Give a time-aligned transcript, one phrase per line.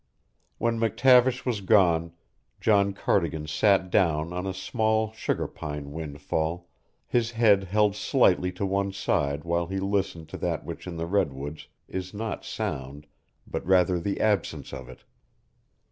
[0.57, 2.13] When McTavish was gone,
[2.59, 6.67] John Cardigan sat down on a small sugar pine windfall,
[7.05, 11.05] his head held slightly to one side while he listened to that which in the
[11.05, 13.05] redwoods is not sound
[13.45, 15.03] but rather the absence of it.